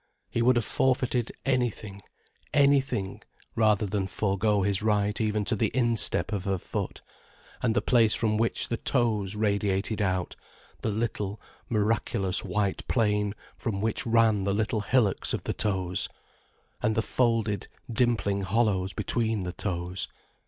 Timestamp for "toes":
8.77-9.35, 15.53-16.09, 19.53-20.07